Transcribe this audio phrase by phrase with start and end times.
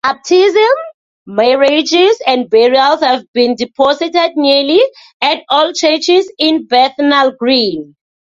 [0.03, 0.87] Baptisms,
[1.27, 4.81] marriages and burials have been deposited nearly
[5.21, 7.95] at all churches in Bethnal Green.